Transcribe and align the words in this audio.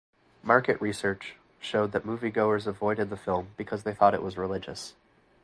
Market 0.41 0.81
research 0.81 1.35
showed 1.59 1.91
that 1.91 2.05
moviegoers 2.07 2.65
avoided 2.65 3.11
the 3.11 3.17
film 3.17 3.49
because 3.55 3.83
they 3.83 3.93
thought 3.93 4.15
it 4.15 4.23
was 4.23 4.35
religious. 4.35 4.95